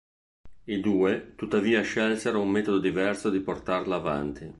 I 0.63 0.79
due, 0.79 1.33
tuttavia, 1.35 1.83
scelsero 1.83 2.41
un 2.41 2.49
metodo 2.49 2.79
diverso 2.79 3.29
di 3.29 3.39
portarla 3.39 3.97
avanti. 3.97 4.49